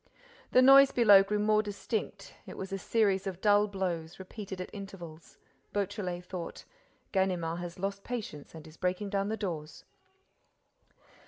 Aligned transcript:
The 0.51 0.63
noise 0.63 0.91
below 0.91 1.21
grew 1.21 1.37
more 1.37 1.61
distinct. 1.61 2.33
It 2.47 2.57
was 2.57 2.73
a 2.73 2.79
series 2.79 3.27
of 3.27 3.39
dull 3.39 3.67
blows, 3.67 4.17
repeated 4.17 4.59
at 4.59 4.73
intervals. 4.73 5.37
Beautrelet 5.73 6.25
thought: 6.25 6.65
"Ganimard 7.11 7.59
has 7.59 7.77
lost 7.77 8.03
patience 8.03 8.55
and 8.55 8.65
is 8.65 8.77
breaking 8.77 9.11
down 9.11 9.29
the 9.29 9.37
doors." 9.37 9.83